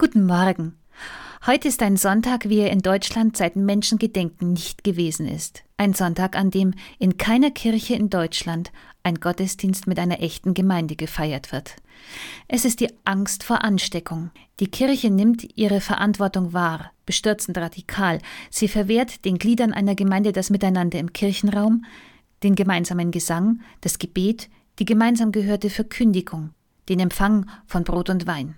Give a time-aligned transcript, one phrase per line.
[0.00, 0.78] Guten Morgen.
[1.44, 5.62] Heute ist ein Sonntag, wie er in Deutschland seit Menschengedenken nicht gewesen ist.
[5.76, 10.96] Ein Sonntag, an dem in keiner Kirche in Deutschland ein Gottesdienst mit einer echten Gemeinde
[10.96, 11.76] gefeiert wird.
[12.48, 14.30] Es ist die Angst vor Ansteckung.
[14.58, 18.20] Die Kirche nimmt ihre Verantwortung wahr, bestürzend radikal.
[18.48, 21.84] Sie verwehrt den Gliedern einer Gemeinde das Miteinander im Kirchenraum,
[22.42, 24.48] den gemeinsamen Gesang, das Gebet,
[24.78, 26.54] die gemeinsam gehörte Verkündigung,
[26.88, 28.56] den Empfang von Brot und Wein.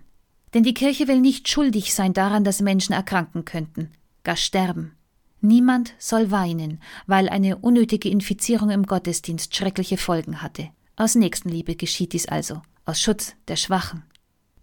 [0.55, 3.91] Denn die Kirche will nicht schuldig sein daran, dass Menschen erkranken könnten,
[4.23, 4.95] gar sterben.
[5.41, 10.69] Niemand soll weinen, weil eine unnötige Infizierung im Gottesdienst schreckliche Folgen hatte.
[10.95, 14.05] Aus Nächstenliebe geschieht dies also, aus Schutz der Schwachen.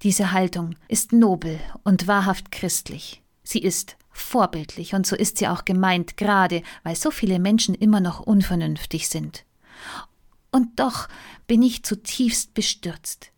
[0.03, 3.21] Diese Haltung ist nobel und wahrhaft christlich.
[3.43, 7.99] Sie ist vorbildlich und so ist sie auch gemeint, gerade weil so viele Menschen immer
[7.99, 9.43] noch unvernünftig sind.
[10.51, 11.09] Und doch
[11.47, 13.31] bin ich zutiefst bestürzt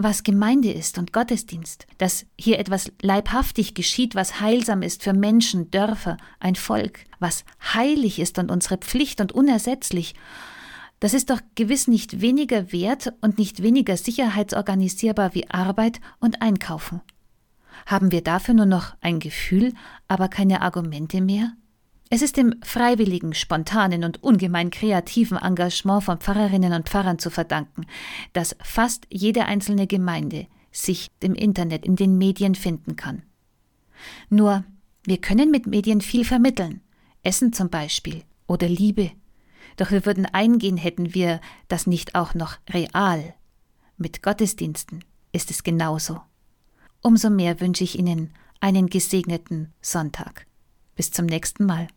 [0.00, 5.72] was Gemeinde ist und Gottesdienst, dass hier etwas leibhaftig geschieht, was heilsam ist für Menschen,
[5.72, 10.14] Dörfer, ein Volk, was heilig ist und unsere Pflicht und unersetzlich,
[11.00, 17.00] das ist doch gewiss nicht weniger wert und nicht weniger sicherheitsorganisierbar wie Arbeit und Einkaufen.
[17.86, 19.74] Haben wir dafür nur noch ein Gefühl,
[20.06, 21.52] aber keine Argumente mehr?
[22.10, 27.86] Es ist dem freiwilligen, spontanen und ungemein kreativen Engagement von Pfarrerinnen und Pfarrern zu verdanken,
[28.32, 33.22] dass fast jede einzelne Gemeinde sich im Internet, in den Medien finden kann.
[34.30, 34.64] Nur,
[35.04, 36.80] wir können mit Medien viel vermitteln.
[37.22, 39.10] Essen zum Beispiel oder Liebe.
[39.76, 43.34] Doch wir würden eingehen, hätten wir das nicht auch noch real.
[43.96, 46.20] Mit Gottesdiensten ist es genauso.
[47.02, 50.46] Umso mehr wünsche ich Ihnen einen gesegneten Sonntag.
[50.94, 51.88] Bis zum nächsten Mal.